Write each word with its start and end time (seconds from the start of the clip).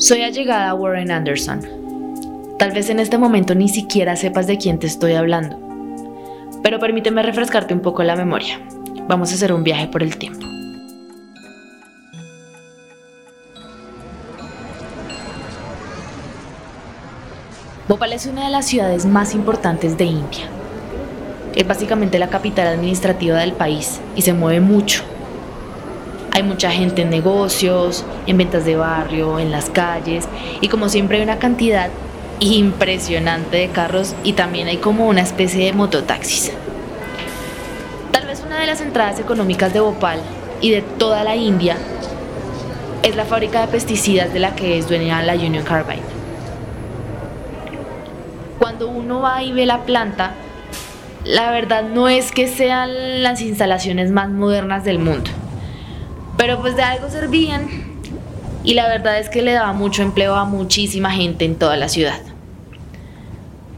Soy 0.00 0.22
allegada 0.22 0.70
a 0.70 0.74
Warren 0.74 1.10
Anderson. 1.10 1.60
Tal 2.58 2.72
vez 2.72 2.88
en 2.88 3.00
este 3.00 3.18
momento 3.18 3.54
ni 3.54 3.68
siquiera 3.68 4.16
sepas 4.16 4.46
de 4.46 4.56
quién 4.56 4.78
te 4.78 4.86
estoy 4.86 5.12
hablando. 5.12 5.58
Pero 6.62 6.78
permíteme 6.78 7.22
refrescarte 7.22 7.74
un 7.74 7.80
poco 7.80 8.02
la 8.02 8.16
memoria. 8.16 8.62
Vamos 9.08 9.30
a 9.30 9.34
hacer 9.34 9.52
un 9.52 9.62
viaje 9.62 9.88
por 9.88 10.02
el 10.02 10.16
tiempo. 10.16 10.46
Bhopal 17.86 18.14
es 18.14 18.24
una 18.24 18.46
de 18.46 18.50
las 18.52 18.64
ciudades 18.64 19.04
más 19.04 19.34
importantes 19.34 19.98
de 19.98 20.04
India. 20.06 20.48
Es 21.54 21.68
básicamente 21.68 22.18
la 22.18 22.30
capital 22.30 22.68
administrativa 22.68 23.38
del 23.40 23.52
país 23.52 24.00
y 24.16 24.22
se 24.22 24.32
mueve 24.32 24.60
mucho. 24.60 25.09
Hay 26.40 26.46
mucha 26.46 26.70
gente 26.70 27.02
en 27.02 27.10
negocios, 27.10 28.02
en 28.26 28.38
ventas 28.38 28.64
de 28.64 28.74
barrio, 28.74 29.38
en 29.38 29.50
las 29.50 29.68
calles 29.68 30.26
y 30.62 30.68
como 30.68 30.88
siempre 30.88 31.18
hay 31.18 31.22
una 31.22 31.38
cantidad 31.38 31.90
impresionante 32.38 33.58
de 33.58 33.68
carros 33.68 34.14
y 34.24 34.32
también 34.32 34.66
hay 34.66 34.78
como 34.78 35.06
una 35.06 35.20
especie 35.20 35.66
de 35.66 35.74
mototaxis. 35.74 36.50
Tal 38.10 38.26
vez 38.26 38.42
una 38.46 38.58
de 38.58 38.66
las 38.66 38.80
entradas 38.80 39.20
económicas 39.20 39.74
de 39.74 39.80
Bhopal 39.80 40.18
y 40.62 40.70
de 40.70 40.80
toda 40.80 41.24
la 41.24 41.36
India 41.36 41.76
es 43.02 43.16
la 43.16 43.26
fábrica 43.26 43.60
de 43.60 43.68
pesticidas 43.68 44.32
de 44.32 44.38
la 44.38 44.54
que 44.54 44.78
es 44.78 44.88
dueña 44.88 45.22
la 45.22 45.34
Union 45.34 45.62
Carbide. 45.62 46.00
Cuando 48.58 48.88
uno 48.88 49.20
va 49.20 49.42
y 49.42 49.52
ve 49.52 49.66
la 49.66 49.82
planta, 49.82 50.32
la 51.22 51.50
verdad 51.50 51.82
no 51.82 52.08
es 52.08 52.32
que 52.32 52.48
sean 52.48 53.22
las 53.22 53.42
instalaciones 53.42 54.10
más 54.10 54.30
modernas 54.30 54.84
del 54.84 55.00
mundo 55.00 55.30
pero 56.40 56.58
pues 56.58 56.74
de 56.74 56.82
algo 56.82 57.10
servían 57.10 57.68
y 58.64 58.72
la 58.72 58.88
verdad 58.88 59.18
es 59.18 59.28
que 59.28 59.42
le 59.42 59.52
daba 59.52 59.74
mucho 59.74 60.00
empleo 60.00 60.36
a 60.36 60.46
muchísima 60.46 61.10
gente 61.10 61.44
en 61.44 61.54
toda 61.54 61.76
la 61.76 61.90
ciudad. 61.90 62.18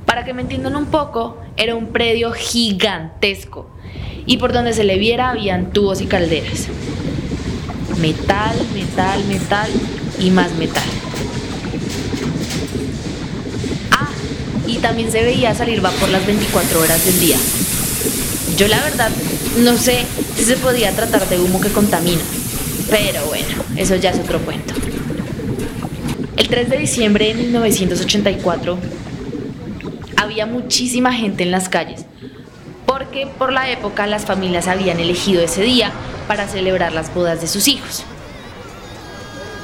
Para 0.06 0.24
que 0.24 0.32
me 0.32 0.42
entiendan 0.42 0.76
un 0.76 0.86
poco, 0.86 1.38
era 1.56 1.74
un 1.74 1.88
predio 1.88 2.30
gigantesco 2.30 3.68
y 4.26 4.36
por 4.36 4.52
donde 4.52 4.74
se 4.74 4.84
le 4.84 4.96
viera 4.96 5.30
habían 5.30 5.72
tubos 5.72 6.00
y 6.02 6.06
calderas. 6.06 6.68
Metal, 8.00 8.56
metal, 8.74 9.24
metal 9.24 9.68
y 10.20 10.30
más 10.30 10.52
metal. 10.52 10.84
Ah, 13.90 14.08
y 14.68 14.76
también 14.76 15.10
se 15.10 15.24
veía 15.24 15.52
salir 15.52 15.80
vapor 15.80 16.10
las 16.10 16.24
24 16.24 16.80
horas 16.80 17.04
del 17.04 17.18
día. 17.18 17.38
Yo 18.56 18.68
la 18.68 18.80
verdad 18.84 19.10
no 19.58 19.76
sé 19.76 20.06
si 20.36 20.44
se 20.44 20.56
podía 20.58 20.92
tratar 20.92 21.28
de 21.28 21.40
humo 21.40 21.60
que 21.60 21.72
contamina 21.72 22.22
pero 22.92 23.24
bueno, 23.24 23.46
eso 23.76 23.96
ya 23.96 24.10
es 24.10 24.18
otro 24.18 24.38
cuento. 24.40 24.74
El 26.36 26.48
3 26.48 26.68
de 26.68 26.76
diciembre 26.76 27.28
de 27.28 27.34
1984 27.34 28.78
había 30.16 30.44
muchísima 30.44 31.10
gente 31.14 31.42
en 31.42 31.50
las 31.50 31.70
calles, 31.70 32.04
porque 32.84 33.26
por 33.26 33.50
la 33.50 33.70
época 33.70 34.06
las 34.06 34.26
familias 34.26 34.68
habían 34.68 35.00
elegido 35.00 35.42
ese 35.42 35.62
día 35.62 35.90
para 36.28 36.46
celebrar 36.46 36.92
las 36.92 37.14
bodas 37.14 37.40
de 37.40 37.46
sus 37.46 37.66
hijos. 37.66 38.04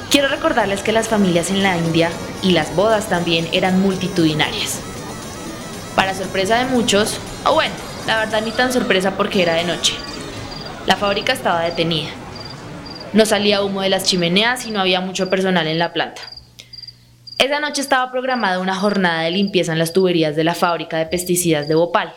Quiero 0.09 0.27
recordarles 0.27 0.81
que 0.81 0.91
las 0.91 1.07
familias 1.07 1.51
en 1.51 1.61
la 1.61 1.77
India 1.77 2.09
y 2.41 2.53
las 2.53 2.75
bodas 2.75 3.09
también 3.09 3.47
eran 3.51 3.79
multitudinarias. 3.79 4.79
Para 5.95 6.15
sorpresa 6.15 6.57
de 6.57 6.65
muchos, 6.65 7.19
o 7.45 7.53
bueno, 7.53 7.75
la 8.07 8.17
verdad 8.17 8.41
ni 8.43 8.49
tan 8.49 8.73
sorpresa 8.73 9.11
porque 9.15 9.43
era 9.43 9.53
de 9.53 9.65
noche. 9.65 9.93
La 10.87 10.95
fábrica 10.95 11.31
estaba 11.31 11.61
detenida. 11.61 12.09
No 13.11 13.25
salía 13.25 13.63
humo 13.63 13.81
de 13.81 13.89
las 13.89 14.03
chimeneas 14.03 14.65
y 14.67 14.71
no 14.71 14.79
había 14.79 15.01
mucho 15.01 15.29
personal 15.29 15.67
en 15.67 15.79
la 15.79 15.93
planta. 15.93 16.21
Esa 17.39 17.59
noche 17.59 17.81
estaba 17.81 18.11
programada 18.11 18.59
una 18.59 18.75
jornada 18.75 19.21
de 19.21 19.31
limpieza 19.31 19.71
en 19.71 19.79
las 19.79 19.93
tuberías 19.93 20.35
de 20.35 20.43
la 20.43 20.53
fábrica 20.53 20.97
de 20.97 21.05
pesticidas 21.07 21.67
de 21.67 21.75
Bhopal. 21.75 22.13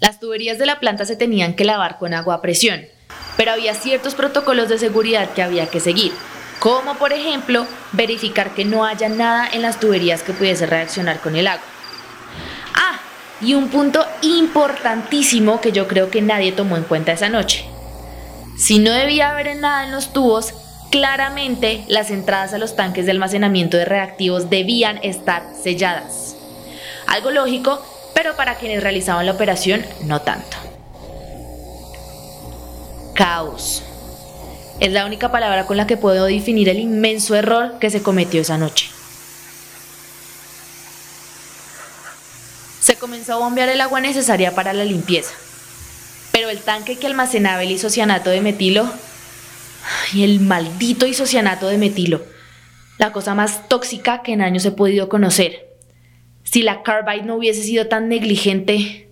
Las 0.00 0.18
tuberías 0.18 0.58
de 0.58 0.66
la 0.66 0.80
planta 0.80 1.04
se 1.04 1.16
tenían 1.16 1.54
que 1.54 1.64
lavar 1.64 1.98
con 1.98 2.14
agua 2.14 2.36
a 2.36 2.40
presión, 2.40 2.86
pero 3.36 3.52
había 3.52 3.74
ciertos 3.74 4.14
protocolos 4.14 4.68
de 4.68 4.78
seguridad 4.78 5.32
que 5.32 5.42
había 5.42 5.66
que 5.66 5.80
seguir, 5.80 6.12
como 6.58 6.94
por 6.94 7.12
ejemplo 7.12 7.66
verificar 7.92 8.54
que 8.54 8.64
no 8.64 8.84
haya 8.84 9.08
nada 9.08 9.48
en 9.52 9.62
las 9.62 9.78
tuberías 9.78 10.22
que 10.22 10.32
pudiese 10.32 10.66
reaccionar 10.66 11.20
con 11.20 11.36
el 11.36 11.46
agua. 11.46 11.71
Y 13.42 13.54
un 13.54 13.68
punto 13.68 14.06
importantísimo 14.22 15.60
que 15.60 15.72
yo 15.72 15.88
creo 15.88 16.10
que 16.10 16.22
nadie 16.22 16.52
tomó 16.52 16.76
en 16.76 16.84
cuenta 16.84 17.12
esa 17.12 17.28
noche. 17.28 17.64
Si 18.56 18.78
no 18.78 18.92
debía 18.92 19.30
haber 19.30 19.56
nada 19.56 19.84
en 19.84 19.90
los 19.90 20.12
tubos, 20.12 20.54
claramente 20.92 21.84
las 21.88 22.10
entradas 22.10 22.54
a 22.54 22.58
los 22.58 22.76
tanques 22.76 23.06
de 23.06 23.10
almacenamiento 23.10 23.76
de 23.76 23.84
reactivos 23.84 24.48
debían 24.48 25.00
estar 25.02 25.42
selladas. 25.60 26.36
Algo 27.08 27.32
lógico, 27.32 27.84
pero 28.14 28.36
para 28.36 28.54
quienes 28.54 28.82
realizaban 28.82 29.26
la 29.26 29.32
operación 29.32 29.84
no 30.04 30.20
tanto. 30.20 30.56
Caos. 33.14 33.82
Es 34.78 34.92
la 34.92 35.04
única 35.06 35.32
palabra 35.32 35.66
con 35.66 35.76
la 35.76 35.86
que 35.86 35.96
puedo 35.96 36.26
definir 36.26 36.68
el 36.68 36.78
inmenso 36.78 37.34
error 37.34 37.78
que 37.80 37.90
se 37.90 38.02
cometió 38.02 38.40
esa 38.40 38.58
noche. 38.58 38.91
Se 42.82 42.96
comenzó 42.96 43.34
a 43.34 43.38
bombear 43.38 43.68
el 43.68 43.80
agua 43.80 44.00
necesaria 44.00 44.56
para 44.56 44.72
la 44.72 44.84
limpieza. 44.84 45.32
Pero 46.32 46.50
el 46.50 46.58
tanque 46.58 46.98
que 46.98 47.06
almacenaba 47.06 47.62
el 47.62 47.70
isocianato 47.70 48.28
de 48.28 48.40
metilo, 48.40 48.92
y 50.12 50.24
el 50.24 50.40
maldito 50.40 51.06
isocianato 51.06 51.68
de 51.68 51.78
metilo, 51.78 52.22
la 52.98 53.12
cosa 53.12 53.36
más 53.36 53.68
tóxica 53.68 54.22
que 54.22 54.32
en 54.32 54.42
años 54.42 54.64
he 54.64 54.72
podido 54.72 55.08
conocer. 55.08 55.68
Si 56.42 56.62
la 56.62 56.82
Carbide 56.82 57.22
no 57.22 57.36
hubiese 57.36 57.62
sido 57.62 57.86
tan 57.86 58.08
negligente, 58.08 59.08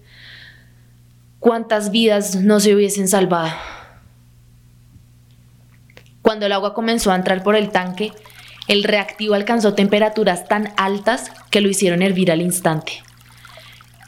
¿cuántas 1.38 1.92
vidas 1.92 2.34
no 2.34 2.58
se 2.58 2.74
hubiesen 2.74 3.06
salvado? 3.06 3.52
Cuando 6.22 6.46
el 6.46 6.52
agua 6.52 6.74
comenzó 6.74 7.12
a 7.12 7.16
entrar 7.16 7.44
por 7.44 7.54
el 7.54 7.70
tanque, 7.70 8.12
el 8.66 8.82
reactivo 8.82 9.34
alcanzó 9.34 9.74
temperaturas 9.74 10.48
tan 10.48 10.72
altas 10.76 11.30
que 11.50 11.60
lo 11.60 11.68
hicieron 11.68 12.02
hervir 12.02 12.32
al 12.32 12.42
instante. 12.42 13.04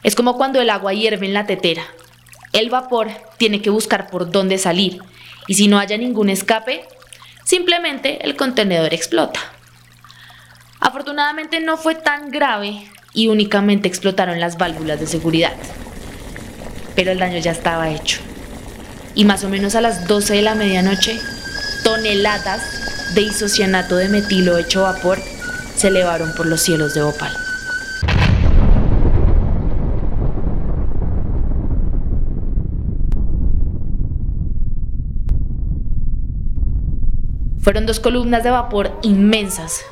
Es 0.03 0.15
como 0.15 0.37
cuando 0.37 0.61
el 0.61 0.71
agua 0.71 0.93
hierve 0.93 1.27
en 1.27 1.35
la 1.35 1.47
tetera. 1.47 1.85
El 2.53 2.71
vapor 2.71 3.09
tiene 3.39 3.63
que 3.63 3.71
buscar 3.71 4.11
por 4.11 4.31
dónde 4.31 4.59
salir 4.59 5.01
y 5.47 5.55
si 5.55 5.69
no 5.69 5.79
haya 5.79 5.97
ningún 5.97 6.29
escape, 6.29 6.85
simplemente 7.45 8.25
el 8.25 8.37
contenedor 8.37 8.93
explota. 8.93 9.41
Afortunadamente 10.81 11.61
no 11.61 11.77
fue 11.77 11.95
tan 11.95 12.31
grave 12.31 12.83
y 13.15 13.29
únicamente 13.29 13.89
explotaron 13.89 14.41
las 14.41 14.59
válvulas 14.59 14.99
de 14.99 15.07
seguridad. 15.07 15.53
Pero 16.97 17.12
el 17.12 17.19
daño 17.19 17.39
ya 17.39 17.53
estaba 17.53 17.91
hecho. 17.91 18.19
Y 19.15 19.25
más 19.25 19.45
o 19.45 19.49
menos 19.49 19.75
a 19.75 19.81
las 19.81 20.09
12 20.09 20.35
de 20.35 20.43
la 20.43 20.55
medianoche, 20.55 21.19
toneladas 21.85 23.15
de 23.15 23.23
isocianato 23.23 23.97
de 23.97 24.09
metilo 24.09 24.59
hecho 24.59 24.83
vapor 24.83 25.19
se 25.77 25.89
elevaron 25.89 26.35
por 26.35 26.47
los 26.47 26.61
cielos 26.61 26.95
de 26.95 27.03
Opal. 27.03 27.33
Fueron 37.62 37.87
dos 37.87 38.00
columnas 38.00 38.43
de 38.43 38.50
vapor 38.50 38.99
inmensas. 39.03 39.84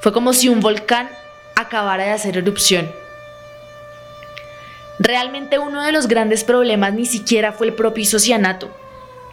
Fue 0.00 0.14
como 0.14 0.32
si 0.32 0.48
un 0.48 0.60
volcán 0.60 1.10
acabara 1.56 2.04
de 2.04 2.10
hacer 2.10 2.38
erupción. 2.38 2.90
Realmente 4.98 5.58
uno 5.58 5.82
de 5.82 5.92
los 5.92 6.08
grandes 6.08 6.42
problemas 6.42 6.94
ni 6.94 7.04
siquiera 7.04 7.52
fue 7.52 7.66
el 7.66 7.74
propio 7.74 8.02
isocianato, 8.02 8.74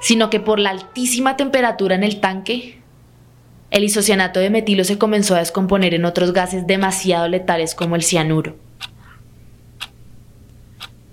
sino 0.01 0.29
que 0.29 0.41
por 0.41 0.59
la 0.59 0.71
altísima 0.71 1.37
temperatura 1.37 1.95
en 1.95 2.03
el 2.03 2.19
tanque, 2.19 2.81
el 3.71 3.85
isocianato 3.85 4.41
de 4.41 4.49
metilo 4.49 4.83
se 4.83 4.97
comenzó 4.97 5.35
a 5.35 5.39
descomponer 5.39 5.93
en 5.93 6.03
otros 6.03 6.33
gases 6.33 6.67
demasiado 6.67 7.29
letales 7.29 7.75
como 7.75 7.95
el 7.95 8.03
cianuro. 8.03 8.57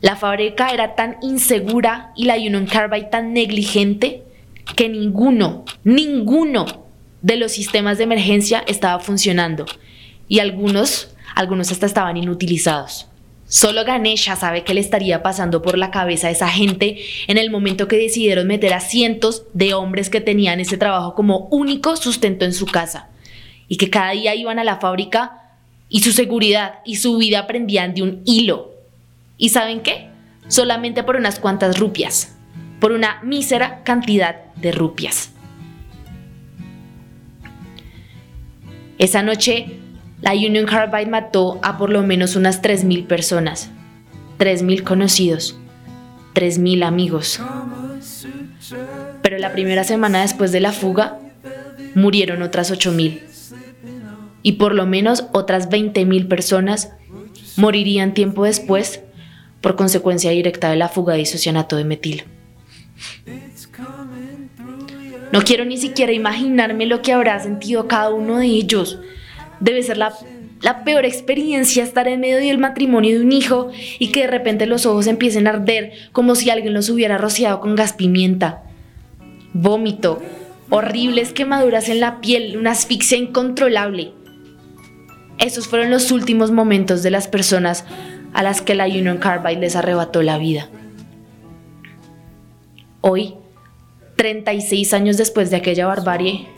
La 0.00 0.16
fábrica 0.16 0.70
era 0.70 0.96
tan 0.96 1.18
insegura 1.22 2.12
y 2.16 2.24
la 2.24 2.34
Union 2.34 2.66
Carbide 2.66 3.06
tan 3.06 3.32
negligente 3.32 4.25
que 4.74 4.88
ninguno, 4.88 5.64
ninguno 5.84 6.86
de 7.22 7.36
los 7.36 7.52
sistemas 7.52 7.98
de 7.98 8.04
emergencia 8.04 8.64
estaba 8.66 9.00
funcionando 9.00 9.66
y 10.28 10.40
algunos, 10.40 11.14
algunos 11.34 11.70
hasta 11.70 11.86
estaban 11.86 12.16
inutilizados. 12.16 13.06
Solo 13.48 13.84
Ganesha 13.84 14.34
sabe 14.34 14.64
qué 14.64 14.74
le 14.74 14.80
estaría 14.80 15.22
pasando 15.22 15.62
por 15.62 15.78
la 15.78 15.92
cabeza 15.92 16.26
a 16.26 16.30
esa 16.30 16.48
gente 16.48 16.98
en 17.28 17.38
el 17.38 17.50
momento 17.50 17.86
que 17.86 17.96
decidieron 17.96 18.48
meter 18.48 18.72
a 18.74 18.80
cientos 18.80 19.44
de 19.54 19.72
hombres 19.72 20.10
que 20.10 20.20
tenían 20.20 20.58
ese 20.58 20.76
trabajo 20.76 21.14
como 21.14 21.46
único 21.52 21.96
sustento 21.96 22.44
en 22.44 22.52
su 22.52 22.66
casa 22.66 23.08
y 23.68 23.76
que 23.76 23.88
cada 23.88 24.12
día 24.12 24.34
iban 24.34 24.58
a 24.58 24.64
la 24.64 24.78
fábrica 24.78 25.42
y 25.88 26.00
su 26.00 26.10
seguridad 26.10 26.80
y 26.84 26.96
su 26.96 27.16
vida 27.18 27.46
prendían 27.46 27.94
de 27.94 28.02
un 28.02 28.22
hilo. 28.24 28.72
¿Y 29.38 29.50
saben 29.50 29.80
qué? 29.80 30.08
Solamente 30.48 31.04
por 31.04 31.14
unas 31.14 31.38
cuantas 31.38 31.78
rupias 31.78 32.35
por 32.81 32.93
una 32.93 33.20
mísera 33.23 33.82
cantidad 33.84 34.52
de 34.56 34.73
rupias. 34.73 35.31
Esa 38.99 39.23
noche, 39.23 39.78
la 40.23 40.32
Union 40.32 40.64
Carbide 40.64 41.11
mató 41.11 41.61
a 41.62 41.76
por 41.76 41.90
lo 41.90 42.02
menos 42.02 42.37
unas 42.37 42.62
3.000 42.62 43.06
personas, 43.06 43.70
3.000 44.38 44.82
conocidos, 44.84 45.58
3.000 46.34 46.84
amigos. 46.84 47.40
Pero 49.23 49.38
la 49.38 49.52
primera 49.52 49.84
semana 49.84 50.23
después 50.23 50.52
de 50.52 50.61
la 50.61 50.73
fuga, 50.73 51.19
murieron 51.94 52.43
otras 52.43 52.73
8.000. 52.73 53.20
Y 54.43 54.52
por 54.52 54.75
lo 54.75 54.87
menos 54.87 55.26
otras 55.32 55.69
20.000 55.69 56.28
personas 56.28 56.93
morirían 57.56 58.14
tiempo 58.14 58.44
después 58.44 59.02
por 59.61 59.76
consecuencia 59.76 60.31
directa 60.31 60.70
de 60.70 60.76
la 60.76 60.88
fuga 60.88 61.14
de 61.14 61.23
isocianato 61.23 61.76
de 61.76 61.84
metilo. 61.84 62.25
No 65.32 65.43
quiero 65.43 65.64
ni 65.64 65.76
siquiera 65.76 66.12
imaginarme 66.12 66.87
lo 66.87 67.02
que 67.02 67.12
habrá 67.12 67.38
sentido 67.40 67.88
cada 67.88 68.10
uno 68.10 68.38
de 68.38 68.46
ellos. 68.46 68.98
Debe 69.60 69.82
ser 69.82 69.98
la, 69.98 70.14
la, 70.62 70.84
peor 70.84 71.04
experiencia 71.04 71.82
estar 71.82 72.08
en 72.08 72.20
medio 72.20 72.37
del 72.37 72.58
matrimonio 72.58 73.19
de 73.19 73.25
un 73.25 73.32
hijo 73.32 73.70
y 73.98 74.12
que 74.12 74.22
de 74.22 74.26
repente 74.28 74.66
los 74.66 74.87
ojos 74.87 75.06
empiecen 75.06 75.46
a 75.46 75.50
arder 75.50 75.93
como 76.12 76.34
si 76.34 76.50
alguien 76.50 76.75
los 76.75 76.88
hubiera 76.88 77.19
rociado 77.19 77.60
con 77.60 77.75
gas 77.75 77.93
pimienta. 77.93 78.62
Vómito, 79.52 80.22
horribles 80.70 81.32
quemaduras 81.32 81.88
en 81.88 82.00
la 82.00 82.20
piel, 82.20 82.56
una 82.56 82.72
asfixia 82.72 83.19
incontrolable. 83.19 84.12
Esos 85.38 85.69
fueron 85.69 85.90
los 85.90 86.12
últimos 86.12 86.50
momentos 86.50 87.02
de 87.02 87.10
las 87.10 87.28
personas 87.28 87.84
a 88.32 88.42
las 88.42 88.62
que 88.62 88.75
la 88.75 88.87
Union 88.87 89.19
Carbide 89.19 89.60
les 89.60 89.76
arrebató 89.76 90.22
la 90.22 90.38
vida. 90.38 90.69
Hoy, 93.08 93.34
36 94.16 94.92
años 94.92 95.16
después 95.16 95.48
de 95.50 95.56
aquella 95.56 95.86
barbarie, 95.86 96.48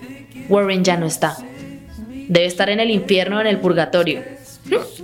Warren 0.49 0.83
ya 0.83 0.97
no 0.97 1.05
está. 1.05 1.37
Debe 2.09 2.47
estar 2.47 2.71
en 2.71 2.81
el 2.81 2.91
infierno 2.91 3.37
o 3.37 3.41
en 3.43 3.49
el 3.49 3.61
purgatorio. 3.61 4.23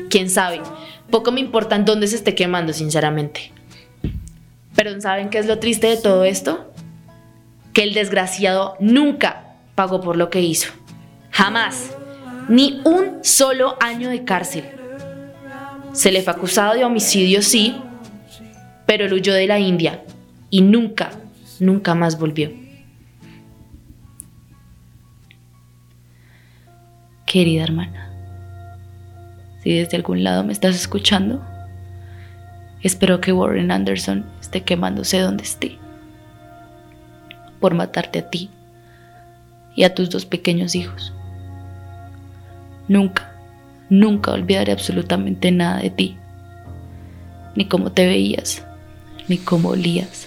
¿Quién 0.08 0.30
sabe? 0.30 0.62
Poco 1.10 1.32
me 1.32 1.40
importa 1.40 1.76
en 1.76 1.84
dónde 1.84 2.06
se 2.06 2.16
esté 2.16 2.34
quemando, 2.34 2.72
sinceramente. 2.72 3.52
Pero 4.74 4.98
¿saben 5.02 5.28
qué 5.28 5.36
es 5.36 5.44
lo 5.44 5.58
triste 5.58 5.86
de 5.86 5.98
todo 5.98 6.24
esto? 6.24 6.72
Que 7.74 7.82
el 7.82 7.92
desgraciado 7.92 8.76
nunca 8.80 9.56
pagó 9.74 10.00
por 10.00 10.16
lo 10.16 10.30
que 10.30 10.40
hizo. 10.40 10.72
Jamás. 11.30 11.90
Ni 12.48 12.80
un 12.86 13.18
solo 13.22 13.76
año 13.80 14.08
de 14.08 14.24
cárcel. 14.24 14.64
Se 15.92 16.10
le 16.10 16.22
fue 16.22 16.32
acusado 16.32 16.72
de 16.72 16.86
homicidio, 16.86 17.42
sí, 17.42 17.76
pero 18.86 19.04
él 19.04 19.12
huyó 19.12 19.34
de 19.34 19.46
la 19.46 19.58
India 19.58 20.02
y 20.48 20.62
nunca, 20.62 21.10
nunca 21.60 21.94
más 21.94 22.18
volvió. 22.18 22.50
Querida 27.26 27.64
hermana, 27.64 28.10
si 29.62 29.72
desde 29.74 29.96
algún 29.96 30.22
lado 30.22 30.44
me 30.44 30.52
estás 30.52 30.76
escuchando, 30.76 31.44
espero 32.82 33.20
que 33.20 33.32
Warren 33.32 33.70
Anderson 33.70 34.24
esté 34.40 34.62
quemándose 34.62 35.18
donde 35.18 35.42
esté 35.42 35.78
por 37.60 37.74
matarte 37.74 38.20
a 38.20 38.30
ti 38.30 38.50
y 39.74 39.84
a 39.84 39.94
tus 39.94 40.10
dos 40.10 40.26
pequeños 40.26 40.74
hijos. 40.74 41.12
Nunca 42.86 43.34
Nunca 43.90 44.32
olvidaré 44.32 44.72
absolutamente 44.72 45.52
nada 45.52 45.80
de 45.80 45.90
ti, 45.90 46.16
ni 47.54 47.66
cómo 47.66 47.92
te 47.92 48.06
veías, 48.06 48.64
ni 49.28 49.36
cómo 49.36 49.70
olías, 49.70 50.26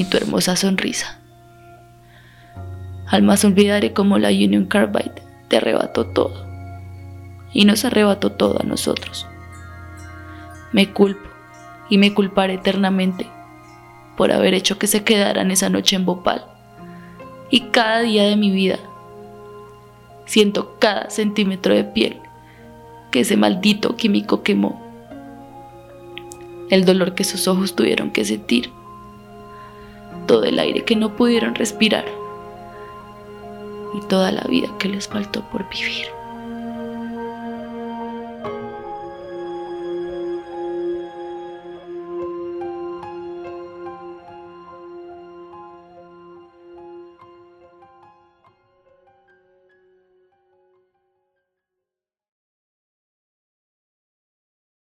ni 0.00 0.06
tu 0.06 0.16
hermosa 0.16 0.56
sonrisa. 0.56 1.18
Jamás 3.04 3.44
olvidaré 3.44 3.92
cómo 3.92 4.18
la 4.18 4.30
Union 4.30 4.64
Carbide 4.64 5.22
te 5.48 5.58
arrebató 5.58 6.06
todo 6.06 6.46
y 7.52 7.66
nos 7.66 7.84
arrebató 7.84 8.32
todo 8.32 8.62
a 8.62 8.64
nosotros. 8.64 9.26
Me 10.72 10.90
culpo 10.90 11.28
y 11.90 11.98
me 11.98 12.14
culparé 12.14 12.54
eternamente 12.54 13.26
por 14.16 14.32
haber 14.32 14.54
hecho 14.54 14.78
que 14.78 14.86
se 14.86 15.04
quedaran 15.04 15.50
esa 15.50 15.68
noche 15.68 15.96
en 15.96 16.06
Bhopal 16.06 16.46
y 17.50 17.60
cada 17.72 18.00
día 18.00 18.22
de 18.24 18.36
mi 18.36 18.50
vida 18.50 18.78
Siento 20.24 20.76
cada 20.78 21.10
centímetro 21.10 21.74
de 21.74 21.84
piel 21.84 22.16
que 23.10 23.20
ese 23.20 23.36
maldito 23.36 23.96
químico 23.96 24.44
quemó. 24.44 24.80
El 26.70 26.86
dolor 26.86 27.14
que 27.14 27.24
sus 27.24 27.48
ojos 27.48 27.74
tuvieron 27.74 28.12
que 28.12 28.24
sentir. 28.24 28.70
Todo 30.26 30.44
el 30.44 30.58
aire 30.58 30.84
que 30.84 30.96
no 30.96 31.16
pudieron 31.16 31.54
respirar. 31.54 32.04
Y 33.94 34.00
toda 34.06 34.30
la 34.30 34.42
vida 34.42 34.68
que 34.78 34.88
les 34.88 35.08
faltó 35.08 35.42
por 35.50 35.68
vivir. 35.68 36.06